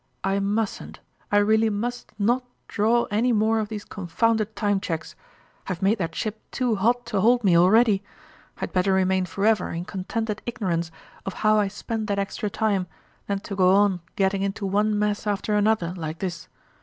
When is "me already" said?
7.43-8.01